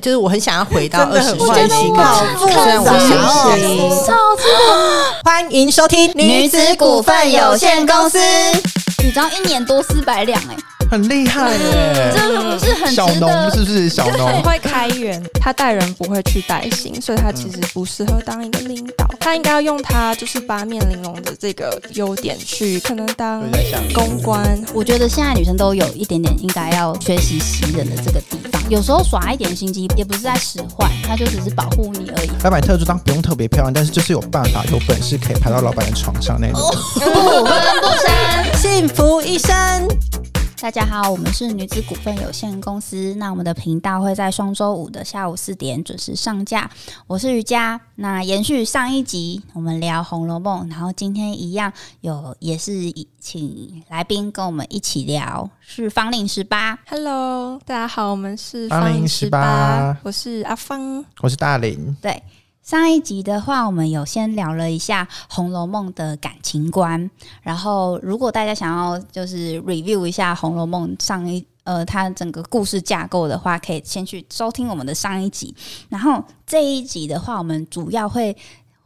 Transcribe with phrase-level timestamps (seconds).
[0.00, 3.78] 就是我很想要回到真的二十岁很温馨那个好时候，虽然我想要温馨
[4.14, 4.38] 哦
[5.22, 8.18] 欢迎收听女子股份有限公司。
[9.04, 10.56] 你知道一年多四百两哎，
[10.90, 12.10] 很厉害耶！
[12.16, 13.64] 这个不是很小农值得？
[13.64, 14.42] 是不是小不农？
[14.42, 19.06] 会开源，他带人不会去带薪，所以他其实不适合当一个领导。
[19.20, 23.42] 他应该要用他就是八面玲珑的这个优点去，可能当
[23.92, 24.58] 公关。
[24.72, 32.30] 我觉得现在女生都有一点点应该要学习袭人的这个地方，有时候耍一点心机也不是在使坏，他就只是保护你而已。
[32.42, 36.60] 老板特助当不用特别漂亮，但是就是有办法、有本事可以爬到老板的床上那种。
[36.94, 38.60] 不分不生。
[38.60, 39.52] 幸福一生。
[40.62, 43.16] 大家好，我们是女子股份有限公司。
[43.16, 46.70] 那我们的频道会在双周五的下午四点准时上架。
[47.08, 47.80] 我是瑜伽。
[47.96, 52.72] 那延续上一集，我们聊《红楼梦》，然后今天一样有也是
[53.18, 56.78] 请来宾跟我们一起聊，是方令十八。
[56.86, 61.04] Hello，大家好，我们是芳龄十18我是阿芳。
[61.22, 62.22] 我是大林，对，
[62.62, 67.10] 上一集的话，我们有先聊了一下《红楼梦》的感情观，
[67.42, 75.52] 然后如果大家想要就是 review 一下《红楼梦》上一呃它整个故事架构的话，可以先去收听我们的上一集。
[75.88, 78.36] 然后这一集的话，我们主要会。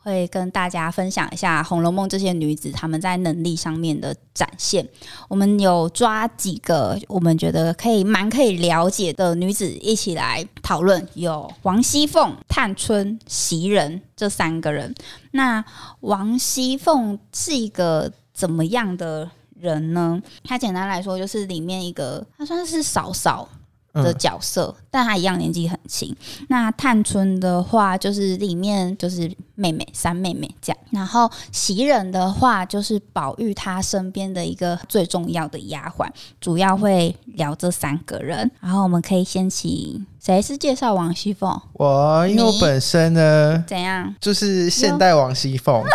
[0.06, 4.86] 会跟大家分享一下《红楼梦》这些女子她们在能力上面的展现。
[5.28, 14.94] 我们有抓几个我们觉得可以蛮可以了解的女子一起来讨论，有王熙凤、探春、袭人这三个人。
[15.32, 15.64] 那
[16.00, 20.22] 王熙凤是一个怎么样的人呢？
[20.44, 23.48] 她简单来说就是里面一个，她算是嫂嫂。
[23.92, 26.14] 的嗯，角色，但她一样年纪很轻。
[26.50, 30.78] 那探春的话，就是里面就是妹妹三妹妹这样。
[30.90, 36.08] 然后袭人的话，就是宝玉他身边的一个最重要的丫鬟，
[36.40, 38.48] 主要会聊这三个人。
[38.60, 41.60] 然后我们可以先请谁是介绍王熙凤？
[41.72, 44.14] 我因为我本身呢怎样？
[44.20, 45.82] 就是现代王熙凤，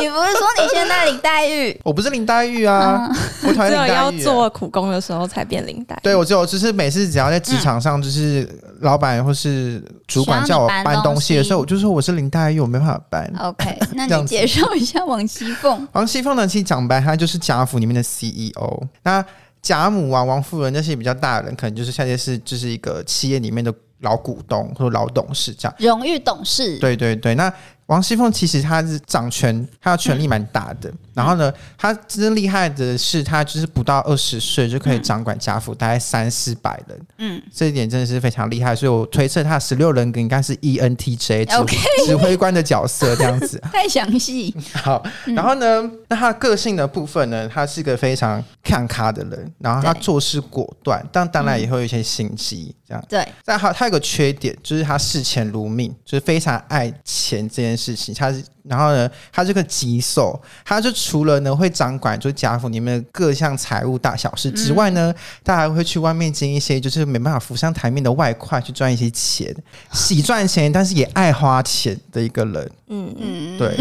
[0.00, 1.78] 你不是说你现在林黛玉？
[1.84, 3.10] 我不是林黛玉啊，
[3.46, 4.24] 我讨厌只有要林黛玉。
[4.24, 6.00] 做苦工的时候才变林黛玉。
[6.02, 8.48] 对，我只有就是每次只要在职场上，就是
[8.80, 13.32] 老板或是主管叫我搬东西的时候，我就说我是林黛玉，我没办法搬。
[13.38, 15.86] OK， 那你介绍一下王熙凤。
[15.92, 18.82] 王熙凤呢，其实讲白，她就是贾府里面的 CEO。
[19.02, 19.24] 那
[19.62, 25.74] 贾母啊、王夫人那些比较大的人，可能就是现在是就是一个企业里面的老股东或者老董事这样。
[25.78, 27.52] 荣誉董事，对对对，那
[27.90, 30.90] 王熙凤其实她是掌权，她的权力蛮大的。
[31.12, 38.76] 然后呢，她真厉害的是，她就是不到二十岁就可以掌管贾府大概三四百人，嗯，这一点真的是非常厉害。
[38.76, 43.58] 所以我推测她十六人格应该是 E ENTJ 指 指挥官的角色这样子。
[43.72, 44.54] 太详细。
[44.72, 45.02] 好，
[45.34, 53.04] 然后呢，那她个性的部分呢，她是个非常看咖的人，然后她做事果断，但当然也会有一些心机，这样。
[53.08, 58.14] 对，但他他有个缺点，就是她视钱如命，就是非常爱钱这件事情。
[58.14, 69.54] 他是，然后呢，他这个棘手，他就除了呢会掌管就是贾府里面的各项财务大小事之外呢，他还会去外面接一些就是没办法浮上台面的外快，去赚一些钱，
[69.92, 72.70] 喜赚钱，但是也爱花钱的一个人。
[72.92, 73.76] 嗯嗯，嗯，对，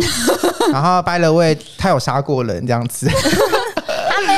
[0.71, 3.09] 然后 by the way，他有杀过人这样子，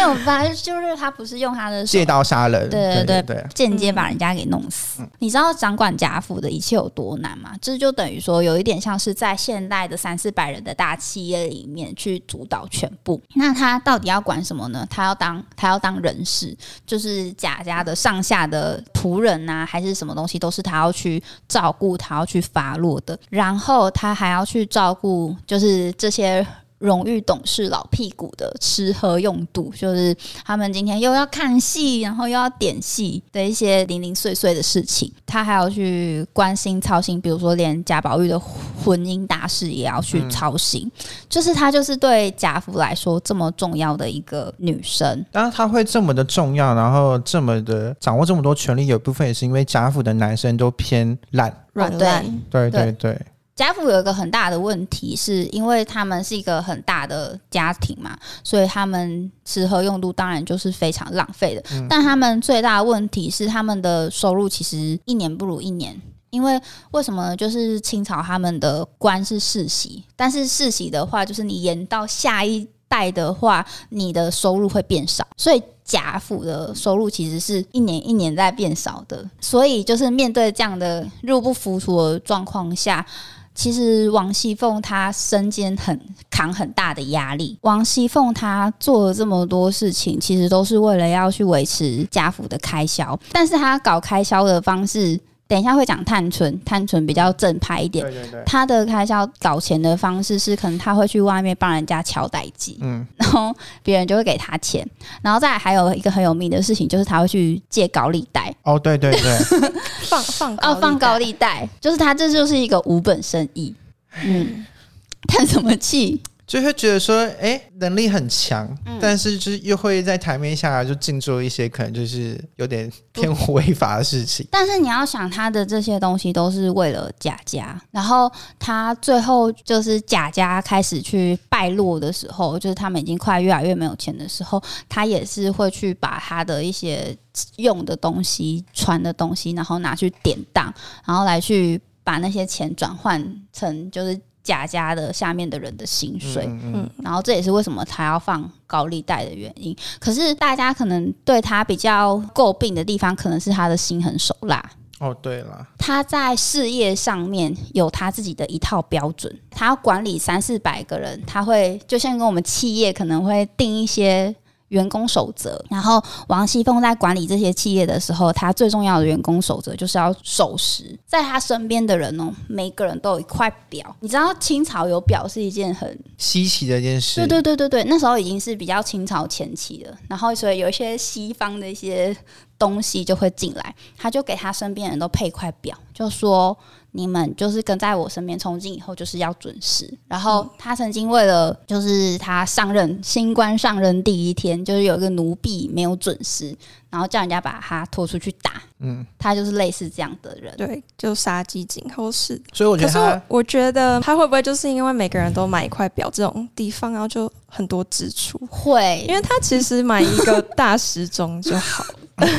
[0.01, 0.45] 有吧？
[0.47, 5.07] 就是他不是用他的借刀杀人，对对对对，间接把人家给弄死。
[5.19, 7.51] 你知道掌管贾府的一切有多难吗？
[7.61, 13.21] 这就等于说，有一点像是在现代的三四百人的大企业里面去主导全部。
[13.35, 14.85] 那他到底要管什么呢？
[14.89, 23.17] 他要当他要当人事，就是贾家的上下的仆人啊，还是什么东西，都是他要去照顾，他要去发落的。
[23.29, 26.45] 然后他还要去照顾，就是这些。
[26.81, 40.91] 荣誉董事老屁股的吃喝用度，就是他们今天又要看戏，然后又要点戏的一些零零碎碎的事情，他还要去关心操心，比如说连贾宝玉的婚姻大事也要去操心，
[41.29, 45.25] 就是她就是对贾府来说这么重要的一个女生。
[45.31, 52.25] 当然他会这么的重要，然后这么的掌握这么多权力，有一部分也是因为贾府的男生都偏懒，软烂。
[52.49, 52.91] 对对。
[52.93, 53.19] 对
[53.55, 61.63] 对，贾府有一个很大的问题，是因为他们是一个很大的家庭嘛，所以他们吃喝用度当然就是非常浪费的。
[61.89, 65.99] 但他们最大的问题是，他们的收入其实一年不如一年。
[66.31, 66.57] 因为
[66.91, 67.35] 为什么呢？
[67.35, 79.29] 就是清朝他们的官是世袭，但是世袭的话，就是你延到下一代的话，你的收入会变少，所以贾府的收入其实是一年一年在变少的。
[79.41, 83.05] 所以就是面对这样的入不敷出的状况下，
[83.53, 85.99] 其实王熙凤她身肩很
[86.29, 87.57] 扛很大的压力。
[87.61, 95.19] 王熙凤她做了这么多事情，其实都是为了要去维持家府的开销，但是她搞开销的方式。
[95.51, 98.05] 等一下会讲探春，探春比较正派一点。
[98.05, 103.53] 对对对，他的开销搞钱的方式是，可能他会去外面帮人家敲代机，嗯，然后
[103.83, 104.87] 别人就会给他钱。
[105.21, 109.37] 然后再还有一个很有名的事情，就是他会去借高利贷，哦，对对对，
[110.07, 113.75] 放放哦，放高利利贷，就是他这就是一个无本生意。
[114.23, 114.65] 嗯，
[115.27, 116.21] 叹什么气？
[116.51, 124.45] 就会觉得说，哎，能力很强，嗯但是就是又会在台面下就净做一些可能就是有点偏违法的事情。
[124.51, 137.15] 但是你要想，他的这些东西都是为了贾家，然后他最后就是贾家开始去败落的时候，就是他们已经快越来越没有钱的时候，他也是会去把他的一些
[137.55, 140.65] 用的东西、穿的东西，然后拿去典当，
[141.05, 146.45] 然后来去把那些钱转换成就是贾家的下面的人的薪水。
[146.45, 149.75] 嗯嗯嗯然后这也是为什么他要放高利贷的原因。
[149.99, 154.63] 可是大家可能对他比较诟病的地方，可能是他的心狠手辣。
[154.99, 164.35] 哦，对了，他在事业上面有他自己的一套标准，他要管理三四百个人，他会就像跟我们企业可能会定一些。
[164.71, 170.97] 员工守则，然后王熙凤在管理这些企业的时候，他最重要的员工守则就是要守时。
[171.05, 173.95] 在他身边的人哦，每个人都有一块表。
[173.99, 177.21] 你知道清朝有表是一件很稀奇的一件事。
[177.21, 182.15] 对对对对对，那时候已经是比较清朝前期了，然后所以有一些西方的一些
[182.57, 186.57] 东西就会进来，他就给他身边人都配一块表，就说
[186.93, 189.91] 你们就是跟在我身边，从今以后就是要准时。
[190.07, 196.55] 然后他曾经为了就是他上任新官上任第一天，就是有一个奴婢没有准时，
[196.89, 200.53] 然后叫人家把他拖出去打，嗯，他就是类似这样的人。
[200.57, 202.41] 对，就杀鸡儆猴式。
[202.51, 208.37] 所以我觉得可是我他我觉得他会不会就是因为每个人都买一块表这种地方，然后就很多支出？
[208.49, 212.27] 会，因为他其实买一个大时钟就好了。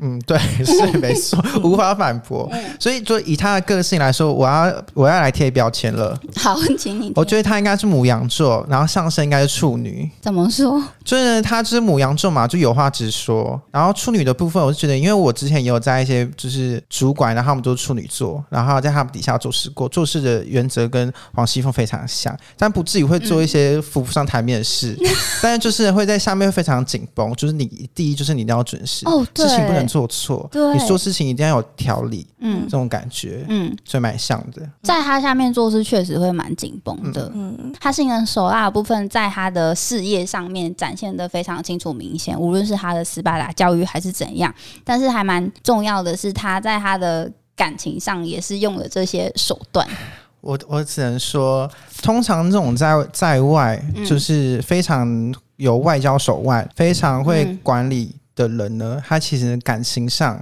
[0.00, 2.48] 嗯，对，是没错， 无法反驳。
[2.52, 6.18] 嗯所以，就以他的个性来说，我要我要来贴标签了。
[6.36, 10.08] 好，请你我觉得他应该是母羊座，然后上升应该是处女。
[10.20, 10.82] 怎么说？
[11.04, 13.60] 就是呢，他就是母羊座嘛，就有话直说。
[13.70, 24.96] 然后处女的部分，我是觉得，因为我之前也有在一些就是主管，然后他们都是处女座，然后在他们底下做事过，做事的原则跟黄熙凤非常像，但不至于会做一些浮不上台面的事，
[25.42, 27.34] 但是就是会在下面会非常紧绷。
[27.34, 29.04] 就是你第一就是你一定要准时，
[29.34, 34.62] 事情不能做错，对你做事情一定要有条理，嗯这种感觉，嗯，所以蛮像的。
[34.82, 37.30] 在他下面做事确实会蛮紧绷的。
[37.34, 44.54] 嗯，他心狠手辣的部分，在他的事业上面展现的非常清楚明显，无论是他的斯巴达教育还是怎样。
[44.84, 49.86] 但是还蛮重要的是，他在他的感情上也是用了这些手段。
[50.40, 51.70] 我我只能说，
[52.02, 58.16] 通常这种在在外嗯就是非常有外交手腕、非常会嗯管理
[58.48, 60.38] 的人呢，他其实感情上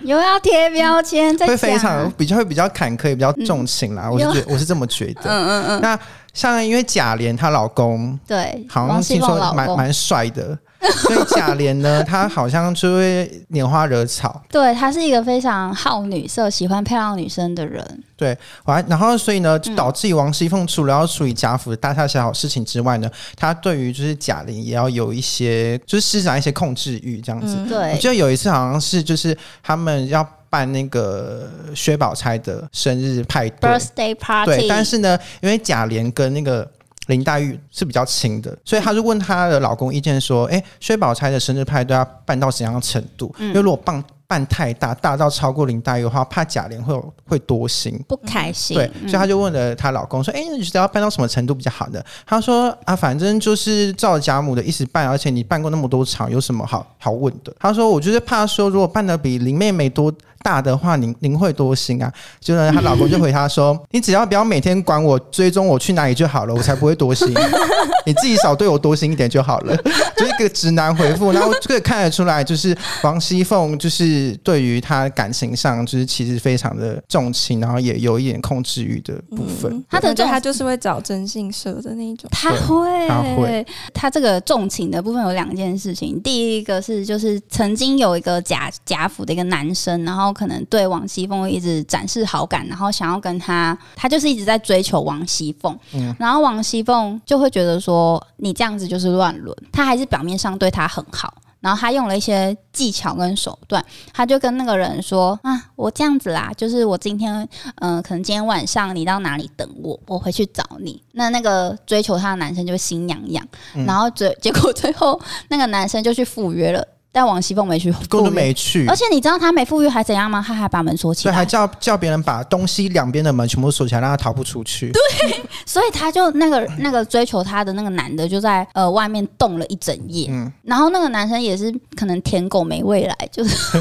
[0.00, 4.10] 又要贴标签，会非常比较会比较坎坷，也比较重情啦。
[4.10, 5.22] 我是觉我是这么觉得。
[5.24, 5.98] 嗯嗯嗯，那
[6.32, 10.56] 像因为贾琏她老公对，好像听说蛮蛮帅的，
[11.02, 14.42] 所以贾琏呢，他好像就会拈花惹草。
[14.48, 17.84] 对他是一个非常好女色、喜欢漂亮女生的人。
[18.16, 27.56] 对完，然后所以呢，嗯就导致于王熙凤除了要处理贾府的大大小小事情之外呢，她对于就是贾琏也要有一些，就是施展一些控制欲这样子。
[27.58, 36.66] 嗯我对记，得有一次好像是就是他们要办那个薛宝钗的生日派对，birthday party，对，但是呢，因为贾琏跟那个。
[37.10, 43.34] 林黛玉是比较亲的，所以她就问她的老公意见说：“哎、薛宝钗的生日派对要办到怎样的程度？
[43.38, 48.00] 嗯因为如果办办太大，大到超过林黛玉的话，怕贾琏会有会多心。
[48.06, 48.76] 不开心。
[48.76, 60.12] 对，嗯所以她就问了她老公说：“哎、你觉得要办到什么程度比较好呢？”她说：“啊，反正就是照贾母的意思办，而且你办过那么多场，有什么好好问的？”她说：“我就是怕说，如果办的比林妹妹多
[60.44, 67.34] 大的话，您您会多心啊？”就呢，她老公就回她说：“你只要不要每天管我追踪我去哪里就好了，我才不会多心。
[68.06, 69.76] 你自己少对我多心一点就好了。”
[70.20, 79.72] 就是一个直男回复，然后这个看得出来，就是王熙凤就是对于他感情上，就是其实非常的重情，然后也有一点控制欲的部分。
[79.72, 82.28] 嗯他的这种我觉得他就是会找征信社的那种。
[82.30, 86.20] 他对会，他会，他这个重情的部分有两件事情。
[86.22, 95.76] 第一个是，就是曾经有一个贾贾府的一个男生，然后可能对王熙凤一直展示好感，然后想要跟他，他就是一直在追求王熙凤。
[95.94, 99.56] 嗯然后王熙凤就会觉得说，你这样子就是乱伦。
[99.72, 101.34] 他还是表面上对他很好。
[101.60, 116.86] 然后他用了一些技巧跟手段，他就跟那个人说：“啊，我这样子啦，就是我今天，嗯、可能今天晚上你到哪里等我，我回去找你。”那那个追求他的男生就心痒痒，嗯然后结 结果最后那个男生就去赴约了。
[117.12, 118.86] 但王熙凤没去赴根本，没去。
[118.86, 120.44] 而，且你知道她没赴约还怎样吗？
[120.46, 124.90] 她还把门锁起所以还，叫叫别人把东西两边的门全部锁起来，让他逃不出去。
[124.94, 130.52] 对所以她就那个那个追求她的那个男的就在呃外面冻了一整夜，嗯。
[130.62, 133.56] 然后那个男生也是可能舔狗没未来，就是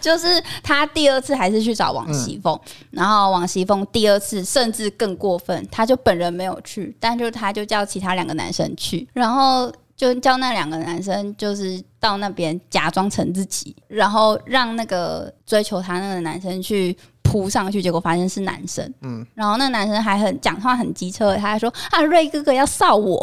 [0.00, 2.58] 就是他第二次还是去找王熙凤，
[2.90, 16.96] 然后王熙凤第二次甚至更过分，他就本人没有去，但就他就叫其他两个男生去，然后就叫那两个男生就是到那边假装成自己，然后让那个追求他那个男生去。
[17.26, 23.18] 扑上去，结果发现是男生，嗯，然后那个男生还很讲话很机车，他还说啊瑞哥哥要臊 我，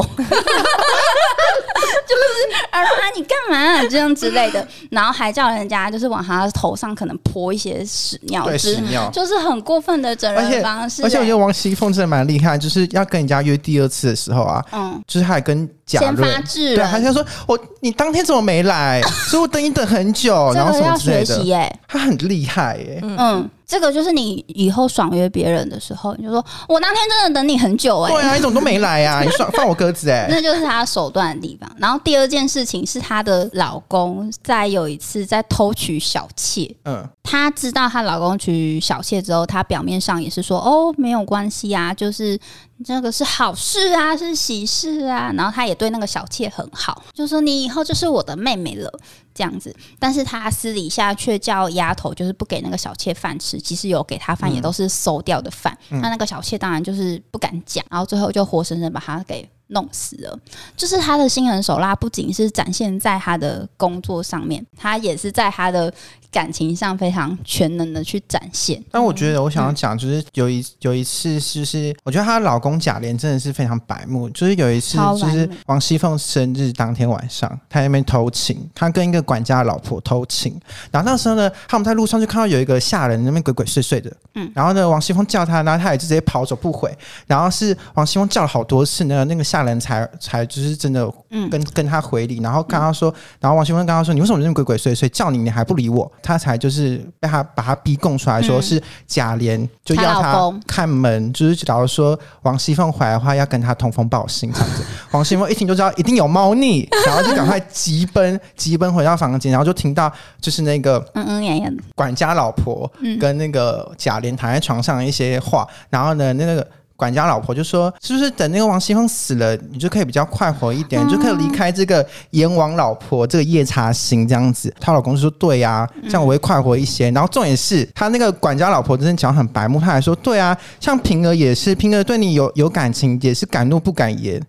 [2.72, 2.86] 啊，啊
[3.16, 9.10] 你干嘛、这样之类的， 然后还叫人家就是往他头上可能泼一些屎尿对，之屎尿。
[9.12, 11.42] 就是很过分的整人方式、而且我觉得欸。
[11.42, 19.02] 王熙凤真的蛮厉害，就是要跟人家约第二次的时候啊，嗯，就是还跟贾先发制人，他就说我你当天怎么没来？
[19.30, 21.26] 所以我等你等很久，然后要之类的。
[21.26, 29.22] 学习耶、他很厉害耶，嗯，这个就是你以后爽约别人的时候，你就说我那天真的等你很久哎、对啊，你怎么都没来啊？
[29.26, 31.70] 你放放我鸽子哎， 那就是他手段的地方。
[31.78, 42.38] 然后第二件事情是她的老公在有一次在偷取小妾，嗯，她知道她老公娶小妾之后，她表面上也是说哦没有关系啊，就是
[42.84, 45.32] 这个是好事啊，是喜事啊。
[45.36, 48.92] 然后他也对那个小妾很好，就说你以后就是我的妹妹了
[49.34, 49.76] 这样子。
[50.00, 55.78] 但是他私底下却叫丫头就是不给那个小妾饭吃，即使有给她饭，也都是馊掉的饭。
[55.90, 59.50] 那那个小妾当然就是不敢讲，然后最后就活生生把他给。
[59.74, 60.38] 弄死了，
[60.76, 65.90] 就是他的心狠手辣，不仅是展现在他的工作上面，他也是在他的
[66.32, 68.82] 感情上非常全能的去展现。
[68.90, 74.30] 但我觉得我想要讲，就是有一有一次，就是我觉得她老公贾琏真的是非常白目。
[74.30, 80.60] 就是有一次，就是王熙凤生日当天晚上，她在那边偷情，她跟一个管家的老婆偷情。
[80.90, 86.96] 然后那时候呢，他们在路上就看到有一个下人那边鬼鬼祟祟的，嗯，然后呢，王熙凤叫他，然后他也就直接跑走不回。
[87.28, 95.10] 然后是王熙凤叫了好多次呢，那个下人才才就是真的嗯跟、跟他回礼，然后跟他说，然后王熙凤跟他说，你为什么这么鬼鬼祟祟？
[95.10, 104.84] 叫你你还不理我，他才就是被他把他逼供出来说嗯是贾琏就要他看门，就是假如说王熙凤回来的话，要跟他通风报信这样子。
[105.12, 116.66] 王熙凤一听就知道一定有猫腻，然后就赶快急奔 急奔回到房间，然后就听到就是那个嗯嗯管家老婆跟那个贾琏躺在床上的一些话，然后呢，那个。
[117.02, 127.10] 管家老婆就说：“是不是等那个王熙凤死了，你就可以比较快活一点，你就可以离开这个阎王老婆这个夜叉星这样子？”她老公就说：“对呀、这样我会快活一些。
[127.10, 134.40] 然后重点是，他那个管家老婆真的讲得很白目，他还说：“对啊，像平儿也是，平儿对你有有感情，也是敢怒不敢言。”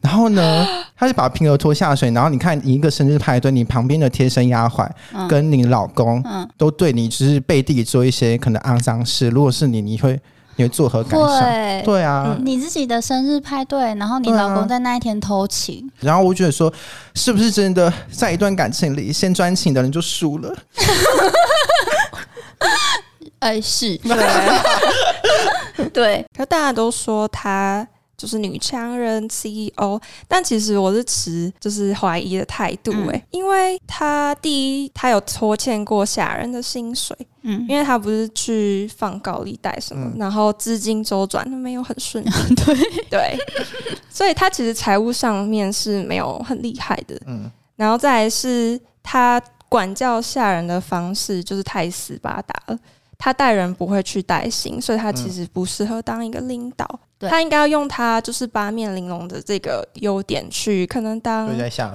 [0.00, 0.64] 然后呢，
[0.96, 4.88] 他就把平儿拖下水，然后你看，你一个生日派对，你旁边的贴身丫鬟
[5.28, 9.28] 跟你老公嗯都对你就是背地里做一些可能肮脏事。
[9.30, 10.20] 如果是你，你会
[10.56, 11.28] 你会作何感想？
[11.28, 11.82] 会。
[11.84, 16.72] 对啊，你自己的生日派对，然后你老公在那一天偷情，然后我觉得说，
[17.14, 20.54] 是不是真的在一段感情里，先专情的人就输了？
[23.40, 24.16] 哎、是，对，
[25.92, 27.86] 对，可大家都说她
[28.16, 33.08] 就是女强人 CEO，但其实我是持就是怀疑的态度嗯。
[33.10, 40.18] 哎、因为他第一，他有拖欠过下人的薪水，嗯，因为他不是去放高利贷什么，嗯。
[40.18, 42.76] 然后资金周转没有很顺利， 对。
[43.08, 43.38] 对，
[44.10, 52.78] 所以他其实财务上面是没有很厉害的，嗯，然后再来是他管教下人的方式就是太死巴达了。
[53.18, 56.86] 她待人不会去带心，所以他其实不适合当一个领导。
[57.18, 61.48] 对她应该要用他就是八面玲珑的这个优点去，可能当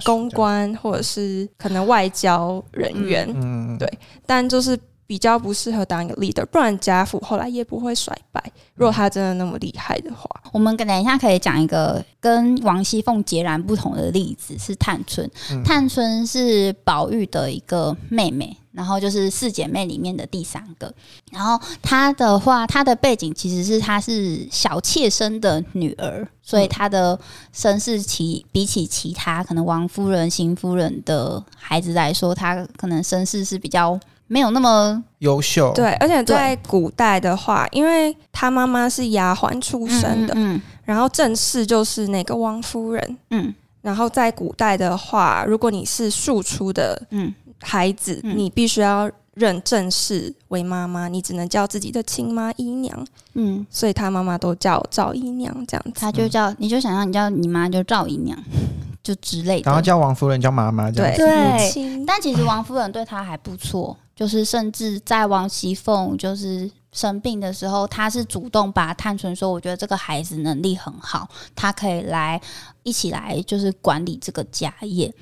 [0.03, 3.87] 公，关或者是可能外交人员，嗯，对
[4.25, 4.75] 但就是
[5.05, 6.43] 比较不适合当一个 leader。
[6.47, 8.43] 不然家父后来也不会衰败。
[8.73, 15.29] 如果他真的那么厉害的话，我们等一下可以讲一个跟王熙凤截然不同的例子，是探春。
[15.51, 20.93] 嗯探春是宝玉的一个妹妹，然后就是四姐妹里面的第三个。
[21.31, 27.19] 然后她的话，她的背景其实是她是小妾生的女儿，所以她的
[27.51, 43.17] 身世其比起其他可能王夫人、邢夫人的孩子来说，她可能身世是比较没有那么优秀，对，而且在古代的话，因为她妈妈是丫鬟出身的，嗯然后正室就是那个王夫人。
[43.29, 43.53] 嗯。
[43.81, 55.91] 然后在古代的话，如果你是庶出的嗯孩子，嗯你必须要认正室为妈妈，你只能叫自己的亲妈姨娘，嗯，所以他妈妈都叫赵姨娘这样子。
[55.95, 58.37] 他就叫你就想象你叫你妈就赵姨娘，
[59.01, 59.63] 就之类的。
[59.65, 61.25] 然后叫王夫人叫妈妈这样对子。
[61.25, 72.39] 对母亲但其实王夫人对她还不错，就是甚至在王熙凤就是生病的时候，她是主动把探春说：“我觉得这个孩子能力很好，她可以来
[72.83, 75.13] 一起来就是管理这个家业。”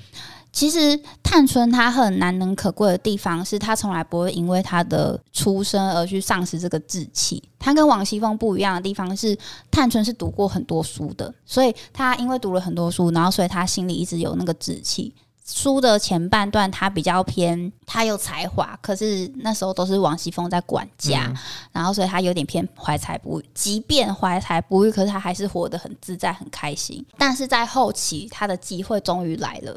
[0.52, 7.42] 其实探春她很难能可贵的地方是，她从来不会因为她的出身而去丧失这个志气。
[7.58, 9.36] 她跟王熙凤不一样的地方是，
[9.70, 15.14] 探春是读过很多书的，所以她因为读了很多书，然后所以她心里一直有那个志气。
[15.52, 21.34] 书的前半段，他比较偏，他有才华，可是那时候都是王熙凤在管家，
[21.72, 23.44] 然后所以他有点偏怀才不遇。
[23.52, 27.04] 即便怀才不遇，可是他还是活得很自在、很开心。
[27.18, 29.76] 但是在后期，他的机会终于来了，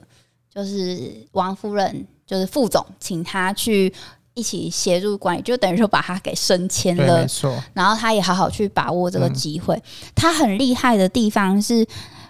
[0.54, 3.92] 就是王夫人，就是副总，请他去
[4.34, 7.28] 一起协助管理，就等于说把他给升迁，了没。
[7.28, 7.56] 错。
[7.74, 9.82] 然后他也好好去把握这个嗯机会。
[10.14, 11.86] 他很厉害的地方是，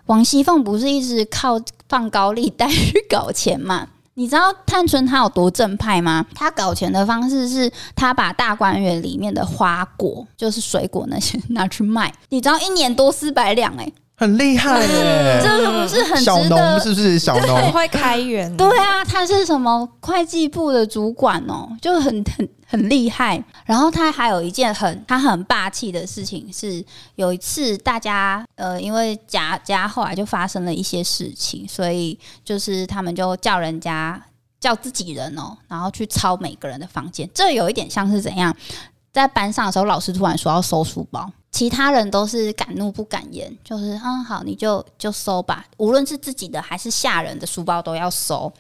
[0.05, 3.87] 王熙凤不是一直靠放高利贷去搞钱嘛？
[4.15, 6.23] 你知道探春她有多正派吗？
[6.35, 12.13] 她搞钱的方式是，她把大观园里面的花果，就是水果那些拿去卖。
[12.29, 15.41] 你知道一年多四百两，哎，很厉害耶！
[15.43, 16.79] 这个不是很小农值得？
[16.79, 17.71] 是不是小很农？
[17.71, 23.43] 会开源， 对啊，他是什么会计部的主管哦，就很很很厉害。
[23.65, 26.83] 然后他还有一件很他很霸气的事情是，
[27.15, 34.21] 有一次大家呃，因为家家后来就发生了一些事情，所以就是他们就叫人家
[34.59, 37.27] 叫自己人哦，然后去抄每个人的房间。
[37.33, 38.55] 这有一点像是怎样，
[39.11, 41.29] 在班上的时候，老师突然说要收书包。
[41.53, 48.51] 其他人都是敢怒不敢言，就是嗯好，你就就收吧，无论是自己的还是下人的书包都要收。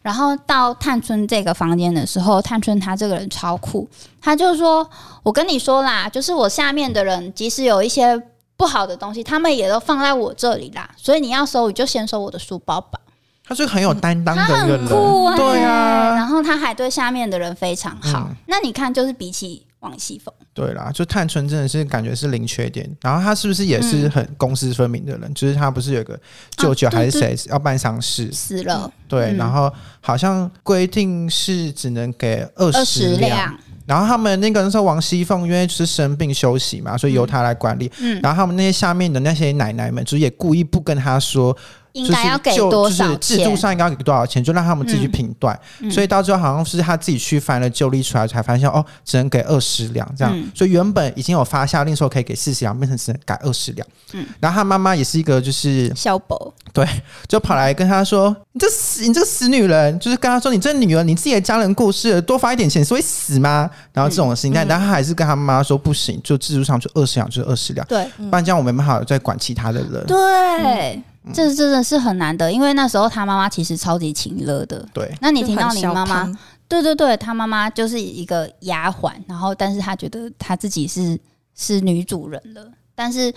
[0.00, 3.86] 然后到探春这个房间的时候，探春她这个人超酷，
[4.18, 4.88] 她就说
[5.22, 8.18] ：“我跟你说啦，就是我下面的人，即使有一些
[8.56, 12.98] 不好的东西，他们也都放在我这里啦，所以你要收，你就先收我的书包吧。
[13.44, 18.26] 他是很有担当他的一个人，很酷哎、对啊，然后他还对下面的人非常好。
[18.30, 18.36] 嗯。
[18.46, 22.88] 那你看，就是比起王熙凤，对啦，就探春真的是感觉是零缺点。
[23.00, 25.32] 然后他是不是也是很公私分明的人？
[25.34, 26.18] 就是他不是有个
[26.56, 28.30] 舅舅啊还是对谁要办丧事？
[28.32, 33.56] 死了对，嗯然后好像规定是只能给二二十十两。
[33.86, 37.90] 然后他们那个那时候王熙凤因为是生病休息嘛，所以由她来管理。
[38.00, 41.56] 嗯，然后他们那些下面的那些奶奶们，就是也故意不跟她说，
[41.92, 43.56] 应该要给就多少就是制度？
[43.56, 45.58] 上应该要给多少钱，就让他们自己去评断。
[45.80, 50.32] 嗯所以到最后好像是他自己去翻了旧历出来，才发现哦，只能给二十两这样。
[50.36, 53.86] 嗯所以原本已经有发下令说可以给四十两，变成只能改二十两。
[54.12, 56.86] 嗯然后他妈妈也是一个就是小宝，对
[57.26, 70.06] 就跑来跟他说：“你这死，你这个死女人！”就是跟他说：“你这女儿，你自己的家人过世了，多发一点钱是会死吗？”然后这种事情，但但他还是跟他妈妈说不行，就制度上就二十两就是二十两，对不然这样我没办法再管其他的人。
[70.06, 71.02] 对，
[71.34, 74.86] 这真的是很难得，因为那时候他妈妈其实超级勤乐的。
[74.92, 81.18] 对，那你听到你妈妈对对对，她妈妈就是一个丫鬟，然后但是她觉得她自己是
[81.54, 83.32] 是女主人了，但是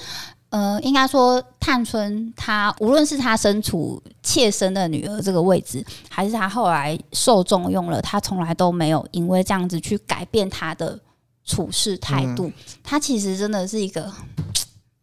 [0.49, 10.99] 呃，应该说探春她无论是她身处妾身的女儿这个位置，还是她后来受重用了，她从来都没有因为这样子去改变她的
[11.45, 12.51] 处事态度。
[12.83, 14.11] 她其实真的是一个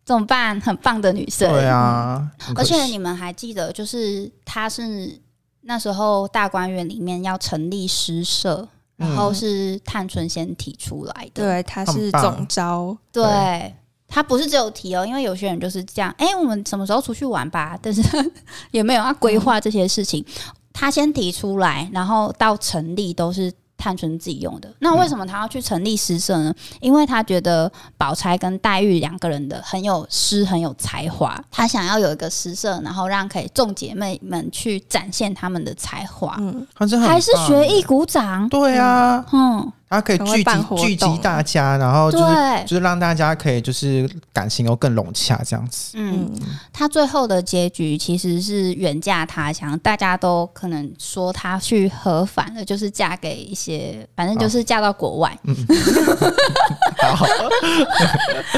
[0.08, 1.46] 怎么办，很棒的女生。
[1.52, 5.20] 对啊，而且你们还记得，就是她是
[5.60, 8.66] 那时候大观园里面要成立诗社，
[8.96, 11.42] 然后是探春先提出来的。
[11.42, 13.74] 对，他是总招，对对
[14.08, 17.78] 他不是只有提哦，因为有些人就是这样，哎、我们什么时候出去玩吧？
[17.82, 18.02] 但是
[18.72, 20.24] 也没有要规划这些事情。
[20.72, 24.68] 他先提出来，然后到成立都是探春自己用的。
[24.80, 26.52] 那为什么他要去成立诗社呢？
[26.80, 36.66] 因为他觉得宝钗跟黛玉两个人的很有诗，很有才华，他想要有一个诗社，然后让可以众姐妹们去展现他们的才华，嗯，
[37.06, 38.48] 还是学艺鼓掌。
[38.48, 42.24] 对啊，嗯，他可以聚集聚集大家，然后就是，
[42.66, 45.92] 就是让大家可以就是感情又更融洽这样子。
[45.94, 46.40] 嗯，嗯，
[46.72, 55.38] 他最后的结局其实是远嫁他乡，大家都可能说他去和反了，就是嫁给一些，反正就是嫁到国外，
[57.00, 57.26] 好，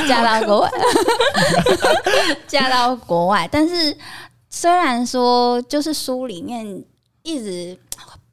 [0.09, 0.71] 嫁到国外，
[2.49, 3.49] 嫁到国外。
[3.53, 3.97] 但是
[4.49, 6.83] 虽然说，就是书里面
[7.23, 7.79] 一直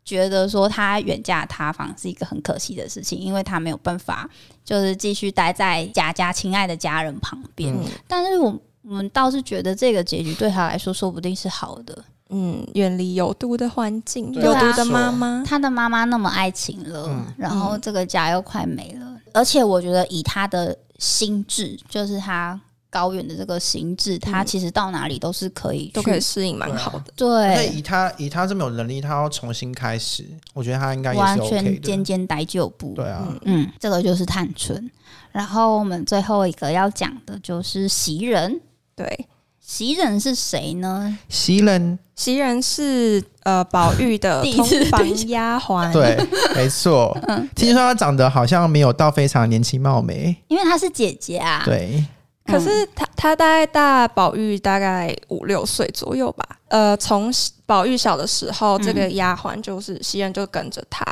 [0.08, 4.28] 觉得说他远嫁他方是一个很可惜的事情，因为他没有办法
[4.64, 7.76] 就是继续待在贾家亲爱的家人旁边。
[7.76, 7.84] 嗯。
[8.08, 12.06] 但是我我们倒是觉得这个结局对他来说说不定是好的。
[12.30, 17.26] 嗯，远离有毒的环境，啊有毒的妈妈，他的妈妈那么爱情了，嗯。
[17.38, 22.58] 然后这个家又快没了，而且我觉得以他的心智，就是他
[22.90, 27.14] 高远的这个心智，他其实到哪里都是可以都可以适应蛮好的。
[27.18, 32.04] 所以对，以他以他这么有能力，他要重新开始，我觉得他应该也完全肩的。
[32.04, 32.94] 肩带旧步。
[32.96, 34.90] 对啊，嗯，这个就是探春。
[35.32, 38.60] 然后我们最后一个要讲的就是袭人。
[38.96, 39.28] 对，
[39.60, 41.16] 袭人是谁呢？
[41.30, 46.18] 袭人，袭人是呃宝玉的 通房丫鬟，对，
[46.56, 47.16] 没错。
[47.28, 52.04] 嗯听说他长得好像没有到非常年轻貌美，因为她是姐姐啊。，对，
[52.48, 56.48] 可是他他大概大宝玉大概五六岁左右吧。
[56.70, 57.32] 呃，从
[57.66, 61.06] 宝玉小的时候，嗯这个丫鬟就是袭人就跟着他，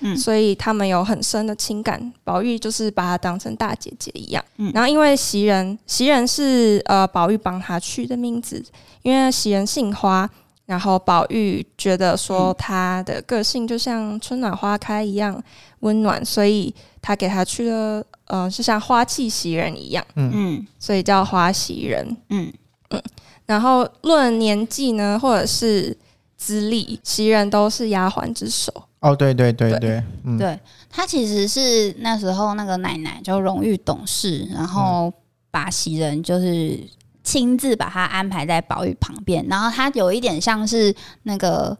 [0.00, 2.12] 嗯所以他们有很深的情感。
[2.24, 4.44] 宝玉就是把她当成大姐姐一样。
[4.56, 8.62] 嗯然后因为袭人，袭人是呃宝玉帮他取的名字，
[9.02, 10.28] 因为袭人姓花。
[10.66, 15.42] 然后宝玉觉得说她的个性就像春暖花开一样
[15.80, 16.74] 温暖，所以
[17.08, 20.04] 他给他去了呃，是像花气袭人一样。
[20.14, 22.14] 嗯嗯所以叫花袭人。
[22.28, 22.52] 嗯
[22.90, 23.02] 嗯，
[23.46, 25.96] 然后论年纪呢，或者是
[26.36, 28.70] 资历，袭人都是丫鬟之首。
[29.00, 35.10] 哦，对对对对对，嗯，对，她其实是那时候那个奶奶就荣誉董事，然后
[35.50, 36.78] 把袭人就是
[37.24, 41.74] 亲自把她安排在宝玉旁边，然后她有一点像是那个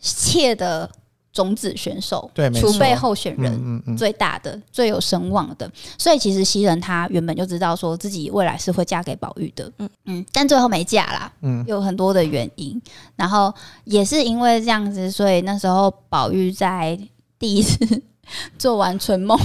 [0.00, 0.90] 妾的
[1.32, 3.52] 种子选手，储备候选人。
[3.52, 12.80] 嗯嗯嗯，最大的、最有声望的，所以其实袭人她原本就知道说自己未来是会嫁给宝玉的，嗯嗯嗯，但最后没嫁啦，嗯有很多的原因，
[13.16, 13.52] 然后
[13.84, 16.98] 也是因为这样子，所以那时候宝玉在
[17.38, 18.02] 第一次
[18.58, 19.38] 做完春梦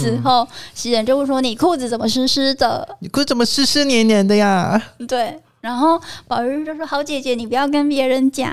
[0.00, 5.38] 之后，袭人就会说：“你裤子怎么湿湿的你裤子怎么湿湿黏黏的呀？？”对。
[5.60, 8.50] 然后宝玉就说：“好姐姐，你不要跟别人讲，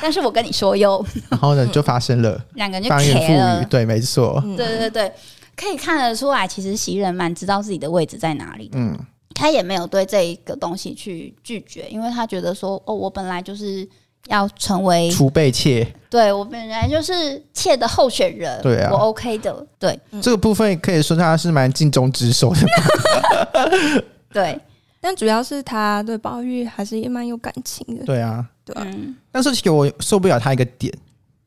[0.00, 1.04] 但是我跟你说哟。
[1.30, 4.56] 然后呢，就发生了” 两个人就翻云 K 覆了雨，，对，没错，嗯。
[4.56, 5.12] 对对对，
[5.56, 8.78] 可以看得出来，其实袭人蛮知道自己的位置在哪里的。
[8.78, 8.98] 嗯，
[9.34, 13.88] 他也没有对这一个东西去拒绝，因为他觉得说：“哦，我本来就是
[14.28, 18.90] 要成为储备妾对我本来就是妾的候选人，对啊。
[18.92, 19.98] 我 OK 的，对。
[20.20, 24.60] 这个部分可以说他是蛮尽忠职守的， 对，
[25.02, 28.06] 但主要是他对宝玉还是也蛮有感情的。
[28.06, 28.48] 对啊。
[28.64, 30.94] 对啊，嗯，但是其实我受不了他一个点，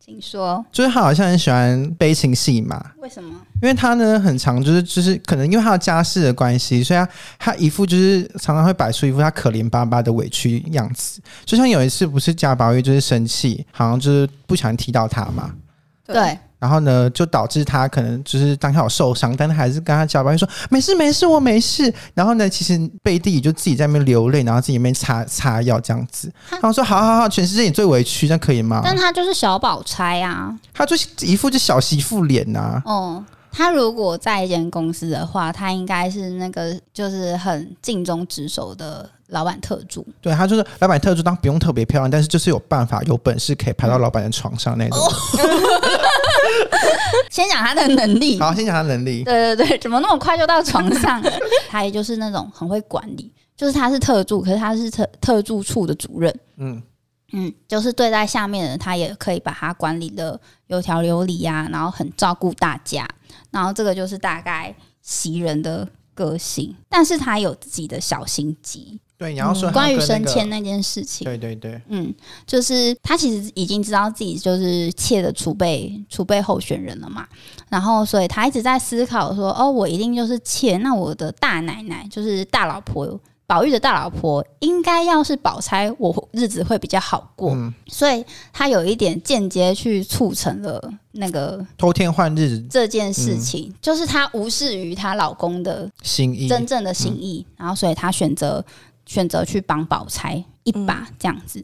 [0.01, 3.33] 请说就是他好像很喜欢悲情戏嘛，为什么？
[3.61, 11.21] 因为他呢很常就是就是可能因为他的家世的关系，所以他他一副就是常常会摆出一副他可怜巴巴的委屈样子。
[11.45, 15.55] 就像有一次不是贾宝玉就是生气，好像就是不小心踢到他嘛，
[16.05, 21.93] 对，然后呢就导致他可能就是当下有受伤，但他还是跟他贾宝玉说没事没事我没事。
[22.15, 26.27] 然后呢其实背地里就自己在那边流泪，然后自己在那边擦擦药这样子。
[26.49, 28.81] 然后说好好好，全世界你最委屈，这样可以吗？
[28.83, 33.23] 但他就是小宝钗啊，他就一副就小媳妇脸呐、哦。
[33.51, 40.05] 他如果在一间公司的话，他应该是那个就是很尽忠职守的老板特助。
[40.19, 44.99] 对他就是老板特助，当不用特别漂亮，但是就是有办法、有本事可以爬到老板的床上那种。
[47.29, 49.23] 先讲他的能力，好，先讲他能力。
[49.23, 51.31] 对对对，怎么那么快就到床上了？
[51.69, 56.39] 他也就是那种很会管理，就是他是特助，可是他是特特助处的主任。
[56.57, 56.81] 嗯，
[57.33, 63.07] 嗯，就是对待下面的人，他也可以把他管理的有条有理呀、然后很照顾大家，
[63.51, 68.99] 然后这个就是大概袭人的个性，但是他有自己的小心机。
[69.17, 72.13] 对，你要说他关于升迁那件事情，对对对，嗯，
[72.45, 77.27] 就是他其实已经知道自己就是妾的储备储备候选人了嘛，
[77.69, 83.19] 然后所以他一直在思考说，哦，我一定就是妾，那我的大奶奶就是大老婆。
[83.47, 98.65] 宝玉的大老婆应该要是宝钗，我日子会比较好过，嗯，所以他有一点间接去促成了那个偷天换日这件事情，就是她无视于她老公的心意，真正的心意，然后所以她选择
[99.05, 101.63] 选择去帮宝钗一把这样子。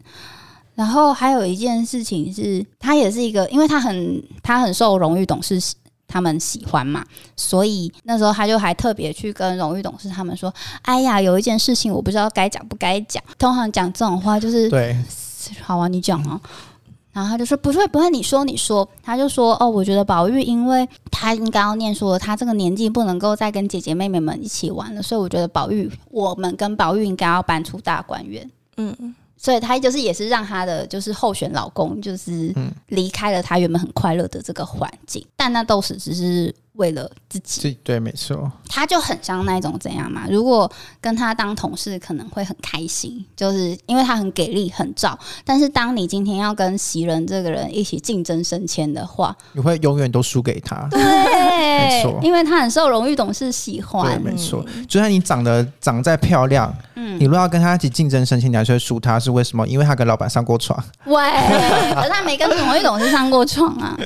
[0.73, 5.59] 然后还有一件事情是，他也是一个，因为他很他很受荣誉董事
[6.07, 10.51] 他们喜欢嘛，所以那时候他就还特别去跟荣誉董事他们说
[10.83, 13.21] ：“哎呀，有一件事情我不知道该讲不该讲。
[13.37, 14.95] 通常讲这种话就是对，
[15.61, 16.39] 好啊，你讲啊。
[17.13, 18.87] 然后他就说不会不会，你说你说。
[19.03, 28.49] 他就说哦，我觉得宝玉因为他应该要念书了，他这个年纪不能够再跟姐姐妹妹们一起玩了，所以我觉得宝玉我们跟宝玉应该要搬出大观园。
[28.77, 37.61] 嗯，所以他就是也是让他的就是候选老公就是嗯离开了他原本很快乐的这个环境，但那都是只是为了自己。
[37.61, 40.23] 这对，没错，他就很像那种怎样嘛？
[40.29, 45.17] 如果跟他当同事，可能会很开心，就是因为他很给力、很照。
[45.43, 50.87] 但是当你今天要跟袭人这个人一起竞争升迁的话，你会永远都输给他。
[50.89, 54.21] 对，没错因为他很受荣誉董事喜对，欢。
[54.21, 59.67] 没错，就算你长得长再漂亮，嗯你如果要跟他一起竞争升迁，你还是会输他，是为什么？
[59.67, 60.81] 因为他跟老板上过床。
[61.05, 61.23] 喂，
[61.95, 63.97] 可是他没跟荣誉董事上过床啊，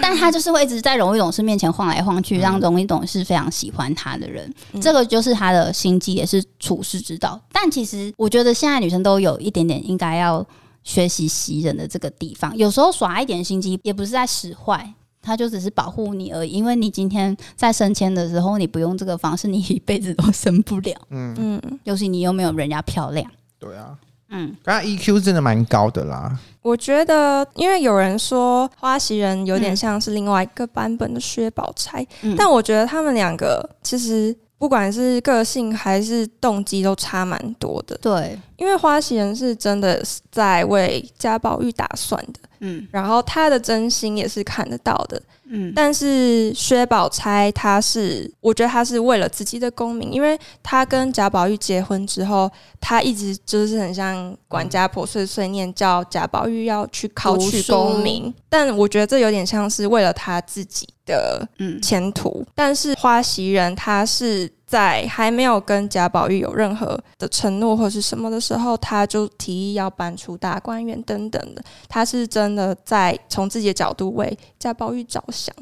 [0.00, 4.52] 但他就是会一直在荣誉董事面前晃来晃去，让荣誉董是非常喜欢他的人。
[4.80, 7.40] 这个就是他的心机，也是处世之道。
[7.52, 10.44] 但其实我觉得现在女生都有一点点应该要
[10.82, 14.92] 学习袭人的这个地方，有时候耍一点心机，也不是在使坏。
[15.24, 20.92] 他就只是保护你而已，因为你今天在升迁的时候，你不用这个方式，你一辈子都升不了。
[21.10, 23.96] 嗯，嗯，尤其你又没有人家漂亮，对啊，
[24.32, 26.36] 嗯，刚刚 EQ 真的蛮高的啦。
[26.62, 32.34] 我觉得，因为有人说花袭人有点像是另外一个版本的薛宝钗，嗯。
[32.36, 37.98] 但我觉得他们两个其实不管是个性还是动机都差蛮多的。
[38.00, 45.20] 对，因为花袭人是真的在为贾宝玉打算的，嗯然后他的真心也是看得到的。
[45.54, 58.32] 嗯，但是薛宝钗她是，我觉得她是为了自己的功名，因为她跟贾宝玉结婚之后，她一直就是很像管家婆碎碎念，叫贾宝玉要去考取功名。
[58.48, 62.46] 但我觉得这有点像是为了他自己的嗯前途。
[62.54, 71.62] 但是花袭人她是在还没有跟贾宝玉有任何的承诺或是什么的时候，他就提议要搬出大观园等等的。
[71.90, 75.54] 他是真的在从自己的角度为贾宝玉着想。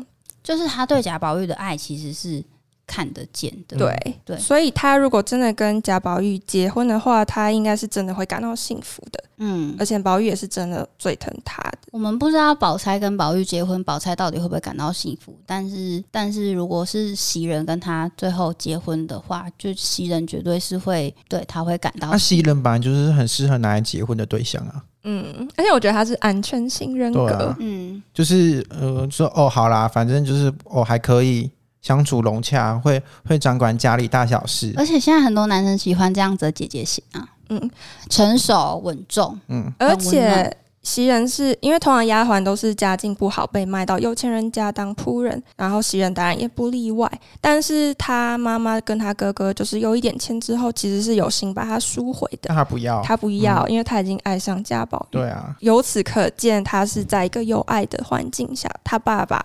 [0.45, 2.43] 就是他对贾宝玉的爱其实是
[2.91, 3.77] 看得见的。
[3.77, 4.17] 对。
[4.25, 4.37] 对。
[4.37, 11.79] 所以他如果真的跟贾宝玉结婚的话，他应该是真的会感到幸福的，嗯，而且宝玉也是真的最疼他的。
[11.93, 15.33] 我们不知道宝钗跟宝玉结婚，宝钗到底会不会感到幸福？
[15.47, 27.57] 但是，但是如果是袭人跟他最后结婚的话，就袭人绝对是会对他会感到那袭人本来就是很适合拿来结婚的对象啊，嗯，而且我觉得他是安全型人格，啊。
[27.61, 28.03] 嗯。
[28.15, 31.51] 就是呃说哦好啦，反正就是哦还可以
[31.83, 37.71] 相处融洽，会会掌管家里大小事，而且现在很多男生喜欢这样子的姐姐型啊，嗯，
[38.09, 40.57] 成熟稳重，嗯，而且。
[40.83, 47.07] 袭人是因为通常丫鬟都是家境不好，被卖到有钱人家当仆人，然后袭人当然也不例外。
[47.39, 52.57] 但是他妈妈跟他哥哥就是有一点钱之后，其实是有心把他赎回的但。
[52.57, 55.17] 他不要，他不要，因为他已经爱上家宝玉。
[55.19, 59.45] 对啊，由此可见，他是在一个有爱的环境下，他爸爸，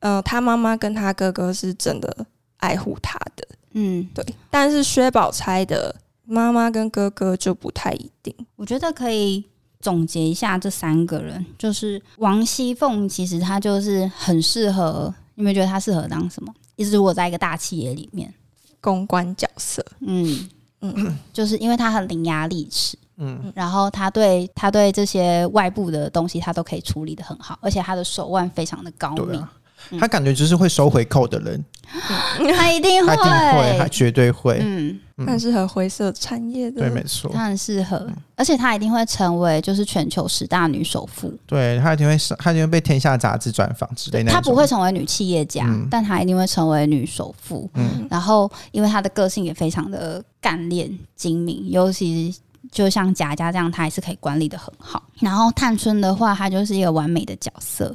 [0.00, 2.26] 呃，他妈妈跟他哥哥是真的
[2.58, 4.24] 爱护他的，嗯，对。
[4.50, 8.34] 但是薛宝钗的妈妈跟哥哥就不太一定。
[8.56, 9.44] 我觉得可以
[9.80, 16.52] 总结一下这三个人，就是王熙凤，其实她就是很适合，你们觉得她适合当什么？
[16.76, 18.32] 一直如果在一个大企业里面，
[18.80, 20.48] 公关角色，嗯
[20.80, 29.52] 嗯嗯， 就是因为她很伶牙俐齿，嗯，然后她对她对这些外部的东西，她都可以处理的很好，而且她的手腕非常的高明，啊，
[29.98, 31.64] 他感觉就是会收回扣的人，
[32.56, 36.80] 他一定他一定会，他绝对会，嗯，很适合灰色产业的。
[36.82, 41.32] 对，没错，他很适合，而且他一定会成为就是全球十大女首富。
[41.46, 45.88] 对他一定会上，他一定会被天下杂志专访之类那种，她不会成为女企业家，嗯。
[45.90, 47.68] 但他一定会成为女首富。
[47.74, 48.06] 嗯。
[48.10, 52.34] 然后，因为他的个性也非常的干练精明，尤其
[52.70, 55.02] 就像贾家这样，他还是可以管理的很好。
[55.18, 57.94] 然后探春的话，她就是一个完美的角色，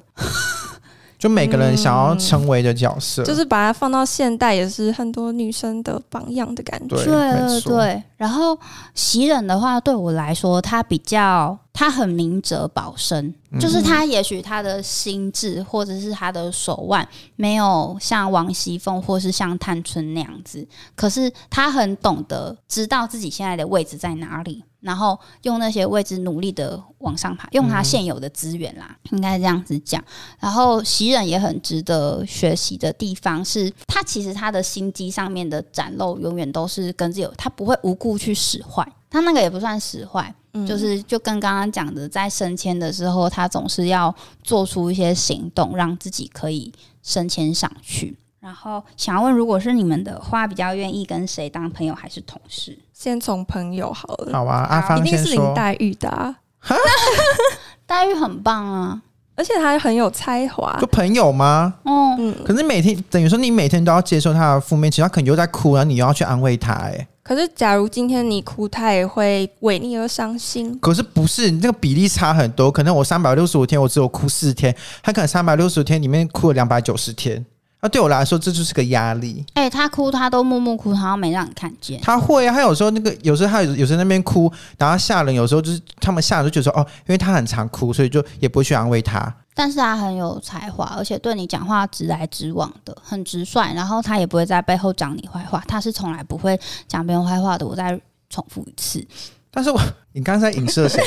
[1.26, 6.96] 就每个人想要成为的角色，就是把它放到现代，也是很多女生的榜样的感觉。
[6.98, 8.04] 对对对。
[8.18, 8.58] 然后
[8.94, 24.64] 袭人的话，对我来说，他比较，他很明哲保身，嗯就是他也许他的心智或者是他的手腕没有像王熙凤或是像探春那样子，可是他很懂得知道自己现在的位置在哪里。
[24.82, 30.00] 然后用那些位置努力的往上爬，用他现有的资源啦，应该这样子讲。
[30.40, 40.64] 然后袭人也很值得学习的地方是，他其实他的心机上面的展露，永远都是跟自己有，他不会无故去使坏，他那个也不算使坏，嗯。
[40.68, 44.14] 就是就跟刚刚讲的，在升迁的时候，他总是要
[44.44, 48.16] 做出一些行动，让自己可以升迁上去。
[48.40, 52.78] 然后想要问，如果是你们的话，比较愿意跟谁当朋友还是同事？
[52.94, 56.36] 先从朋友好了，好啊，阿一定芳先说，是林黛玉的啊、
[57.88, 59.02] 黛玉很棒啊，
[59.36, 60.88] 而且他很有才华就。
[60.88, 61.74] 朋友吗？
[61.84, 70.78] 哦，嗯，可是每天等于说你每天都要接受他的负面情绪，他可能又在哭，然后你又要去安慰他、哎，可是假如今天你哭，他也会为你而伤心。
[70.80, 77.46] 可是不是你这个比例差很多，可能我三百六十五天我只有哭四天，他可能三百六十五天里面哭了两百九十天，
[77.86, 79.46] 那对我来说这就是个压力。
[79.54, 82.02] 哎、他哭他都默默哭，他又没让你看见。
[82.02, 89.32] 他会啊，他有时候那个，有时候他有有时候那边哭，然后吓人，有时候就是他们吓人就觉得说哦，因为他很常哭，所以就也不会去安慰他。
[89.54, 93.72] 但是他很有才华，而且对你讲话直来直往的，很直率。
[93.76, 97.68] 然后他也不会在背后讲你坏话，他是从来不会讲别人坏话的。
[97.68, 99.06] 我再重复一次，
[99.52, 99.80] 但是我
[100.14, 101.04] 你刚才影射谁？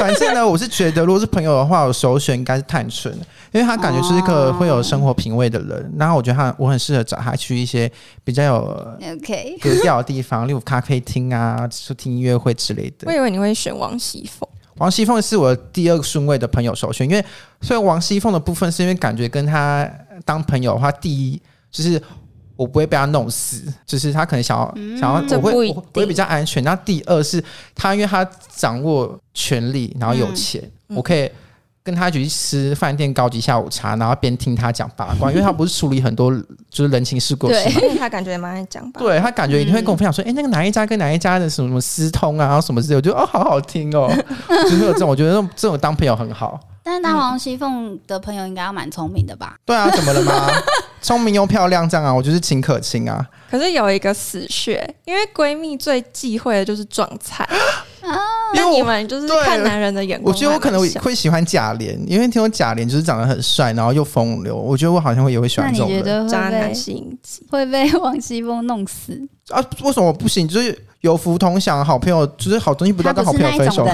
[0.00, 3.14] 反正呢，我是觉得如果是朋友的话，我首选应该是探春，
[3.52, 5.94] 因为他感觉是一个会有生活品味的人。
[5.98, 7.90] 然后我觉得他我很适合找他去一些
[8.22, 13.12] 比较有 OK，格调的地方，例如咖啡厅啊，去听音乐会之类的我。
[13.12, 17.24] 以为你会选王熙凤，王熙凤是我第二个顺位的朋友首选，因为
[17.60, 19.88] 虽然王熙凤的部分是因为感觉跟他
[20.24, 22.00] 当朋友的话，第一就是
[22.56, 26.62] 我不会被他弄死，就是他可能想要、想要我会我会比较安全。
[26.64, 27.42] 那第二是
[27.74, 31.30] 他因为他掌握权力，然后有钱，嗯我可以。
[31.86, 36.34] 跟他一起去吃饭店高级下午茶，然后边听他讲八卦，因为他不是处理很多
[36.70, 38.98] 就是人情世故的事嘛， 因为他感觉蛮爱讲吧。
[38.98, 44.10] 对他感觉一定会跟我分享说，哎、那个哪一家跟哪一家的什么什么私通啊，然后什么之类，我觉得哦，好好听哦，
[44.48, 46.58] 就是有这种，我觉得这种这种当朋友很好。
[46.84, 49.56] 但是当王熙凤的朋友应该要蛮聪明的吧？
[49.64, 50.48] 对啊，怎么了吗？
[51.00, 53.26] 聪明又漂亮，这样啊，我就是秦可卿啊。
[53.50, 57.48] 可是有一个死穴，因为闺蜜最忌讳的就是撞菜。
[58.52, 67.46] 那因为你们就是看男人的眼光我，觉得我可能会会喜欢贾琏，因为听说贾琏就是长得很帅，然后又风流，我觉得我好像会也会喜欢这种人觉得会渣男被吸引机。
[67.50, 69.20] 会被王熙凤弄死？
[69.48, 69.64] 啊。
[69.82, 70.46] 为什么不行？
[70.46, 73.86] 就是有福同享，好朋友就是好东西不都他要跟好朋友分手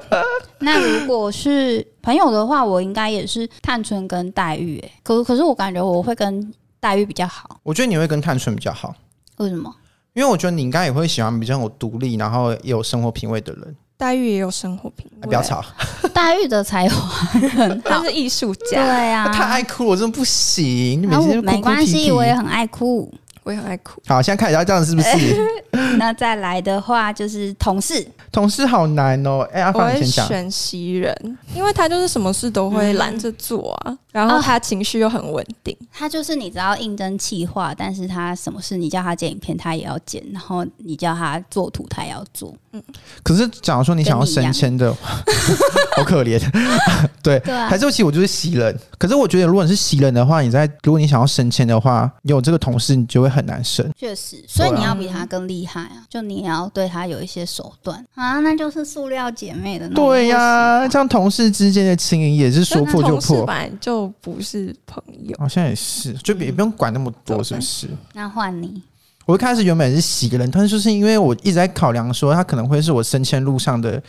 [0.60, 4.92] 那如果是朋友的话，我应该也是探春跟黛玉、欸。
[5.02, 8.94] 可可是我感觉我会跟黛玉比较好，我觉得你会跟探春比较好，
[9.36, 9.74] 为什么？
[10.12, 13.76] 因为我觉得你应该也会喜欢比较有独立，然后也有生活品味的人。
[14.00, 15.62] 黛玉也有生活品味，哎不要，吵，
[16.14, 16.96] 黛玉的才华
[17.50, 21.02] 很好，她是艺术对家，啊，他太爱哭了，我真的不行。
[21.02, 23.12] 你每然后次就哭哭没关系，啼啼我也很爱哭。
[23.42, 24.02] 我也很爱哭。
[24.06, 25.08] 好，现在看一下这样是不是？
[25.98, 29.40] 那再来的话就是同事，同事好难哦。
[29.52, 30.26] 哎，阿我会芳你先讲。
[30.28, 35.76] 选袭人，因为他就是什么事都会拦着做啊，然后啊他情绪又很稳定。
[35.92, 42.54] 他就是你只要应征企划，但是他什么事你叫他剪影片，他也要剪，然后你叫他做图，他也要做。
[43.24, 44.94] 可是假如说你想要升迁的，
[45.96, 46.40] 好可怜。
[47.22, 48.78] 对，对啊还是其实我就是袭人。
[49.00, 53.90] 可是我觉得，如果你是袭人的话，你在如果你想要升迁的话，有这个同事，你就会很难升。
[53.96, 56.04] 确实，所以你要比他更厉害啊！
[56.10, 63.46] 就你也要对他有一些手段啊，那就是塑料姐妹的那种对呀、模式这样同事之间的情谊也是说破就破。
[63.46, 67.88] 本来就不是朋友，好像也是，就也不用管那么多，对是不是？
[68.12, 68.82] 那换你，
[69.24, 74.02] 我一开始原本是袭人，但是就是因为我一直在考量说他可能会是我升迁路上的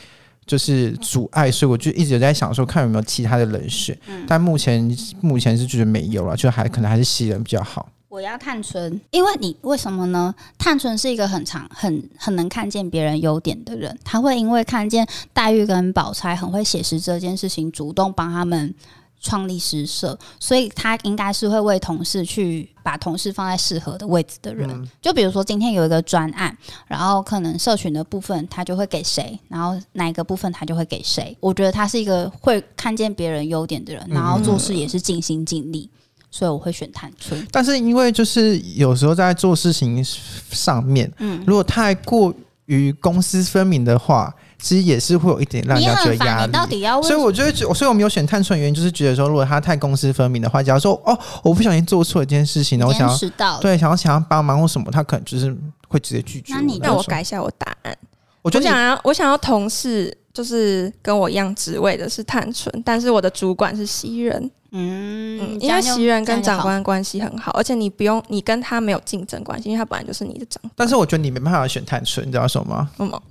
[0.46, 3.98] 就是阻碍，所以我就一直有在想说看有没有其他的人选。
[4.08, 7.88] 嗯但目前目前是觉得没有了，就还可能还是袭人比较好。
[8.10, 10.36] 我要探春，因为你为什么呢？
[10.58, 18.74] 探春是一个很长、很很能看见别人优点的人，他会因为看见黛玉跟宝钗很会写实这件事情，主动帮他们
[19.22, 24.70] 创立诗社，所以他应该是会为同事去把同事放在适合的位置的人。
[24.70, 26.56] 嗯就比如说今天有一个专案，
[26.88, 31.38] 然后可能社群的部分他就会给谁，然后哪一个部分他就会给谁。
[31.40, 35.90] 我觉得他是一个会看见别人优点的人，然后做事也是尽心尽力，
[36.32, 37.48] 所以我会选探春。
[37.52, 42.34] 但是因为就是有时候在做事情上面，嗯，如果太过
[42.66, 46.52] 于公私分明的话，其实也是会有一点让人你家觉得，压力你。
[46.52, 55.56] 到底要为所以我就会觉，所以我没有选探春，原因就是觉得说，如果他太公私分明的话，假如说哦，我不小心做错一件事情，然后想要对想要想要帮忙或什么，他可能就是
[55.88, 57.98] 会直接拒绝那你那我，改一下我答案。
[58.44, 64.52] 我觉得你我想要我想要同事就是跟我一样职位的是探春，但是我的主管是袭人。
[64.74, 72.90] 嗯嗯，，因为袭人跟长官官关系很好，而且你不用你跟他没有竞争关系，因为他本来就是你的长但是我觉得你没办法选探春，你知道什么吗？
[72.96, 73.22] 官嘛。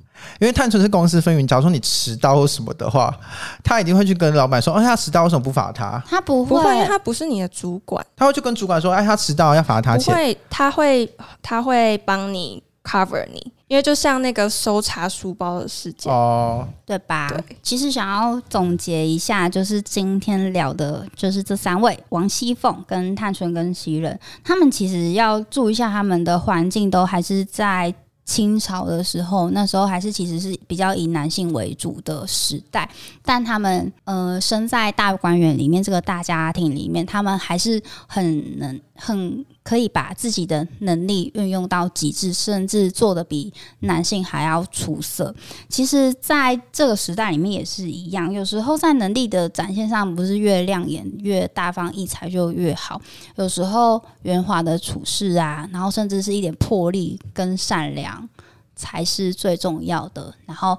[0.40, 3.14] 因为探春是公私分明，假如说你迟到或什么的话，
[3.62, 6.02] 他一定会去跟老板说，哦，他迟到为什么不罚他？
[6.08, 10.12] 他不会，他不是你的主管，他会去跟主管说，哎，他迟到要罚他钱。
[10.12, 17.28] 不会，他会他会帮你 cover 你，因为就像那个搜查书包的事件，哦，对吧？
[17.28, 27.94] 对其实想要总结一下，就是今天聊的，就是这三位王熙凤、跟探春、跟袭人，他们其实要注意一下他们的环境，都还是在。
[28.30, 32.88] 清朝的时候，那时候还是其实是比较以男性为主的时代，
[33.24, 45.34] 但他们呃生在大观园里面这个大家庭里面，他们还是很能很可以把自己的能力运用到极致，甚至做的比男性还要出色。
[45.68, 53.00] 其实，在这个时代里面也是一样，有时候在能力的展现上，不是越亮眼、越大方异彩就越好。
[53.36, 58.28] 有时候圆滑的处事啊，然后甚至是一点魄力跟善良，
[58.76, 60.34] 才是最重要的。
[60.46, 60.78] 然后。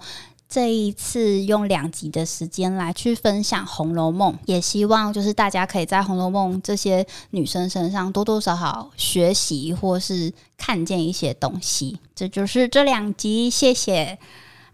[0.54, 11.98] 这一次用两集的时间来去分享《红楼梦》，也希望就是大家可以在《红楼梦》这些女生身上多多少少学习或是看见一些东西。
[12.14, 14.18] 这就是这两集，谢谢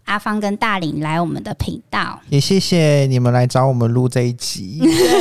[0.06, 4.80] 阿芳跟大林来我们的频道，也谢谢你们来找我们录这一集，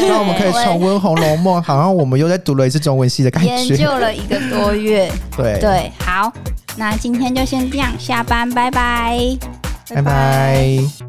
[0.09, 3.49] 让我们可以重温《红楼梦》，好像我们又在读了一次中文系的感觉。
[3.49, 5.59] 研究了一个多月，对。
[5.59, 6.33] 对，好，
[6.77, 8.49] 那今天就先这样，下班，
[9.89, 11.06] 拜拜。